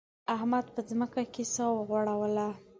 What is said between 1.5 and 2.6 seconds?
سا وغوړوله.